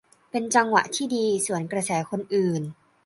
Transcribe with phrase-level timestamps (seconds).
[0.31, 2.61] เป็นจังหวะที่ดีสวนกระแสคนอื่น